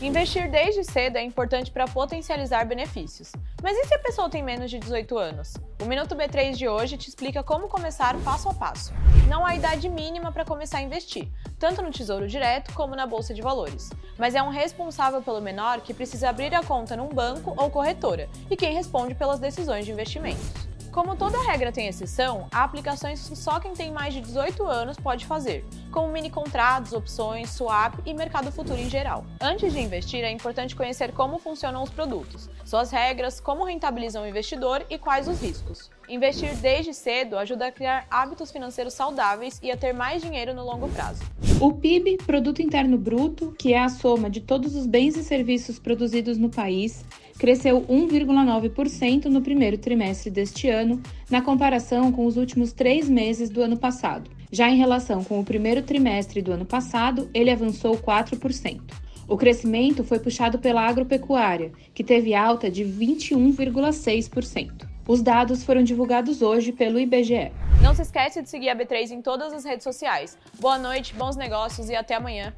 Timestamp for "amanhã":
72.14-72.54